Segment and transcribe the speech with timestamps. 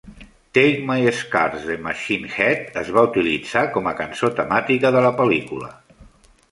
[0.57, 5.15] "Take My Scars" de Machine Head es va utilitzar com a cançó temàtica de la
[5.23, 5.73] pel·lícula.